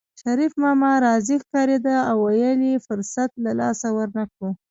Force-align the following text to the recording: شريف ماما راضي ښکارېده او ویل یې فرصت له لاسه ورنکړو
شريف 0.21 0.51
ماما 0.63 0.91
راضي 1.05 1.35
ښکارېده 1.43 1.95
او 2.09 2.17
ویل 2.25 2.61
یې 2.69 2.83
فرصت 2.87 3.31
له 3.43 3.51
لاسه 3.59 3.87
ورنکړو 3.97 4.49